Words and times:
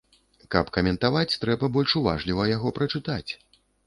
Каб 0.53 0.69
каментаваць, 0.77 1.37
трэба 1.43 1.69
больш 1.75 1.93
уважліва 1.99 2.47
яго 2.55 2.73
прачытаць. 2.79 3.31